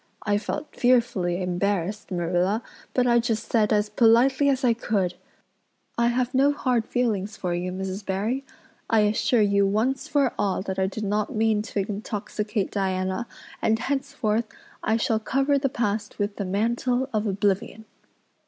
[0.23, 5.13] I felt fearfully embarrassed, Marilla, but I just said as politely as I could,
[5.95, 8.03] 'I have no hard feelings for you, Mrs.
[8.03, 8.43] Barry.
[8.89, 13.27] I assure you once for all that I did not mean to intoxicate Diana
[13.61, 14.47] and henceforth
[14.81, 17.85] I shall cover the past with the mantle of oblivion.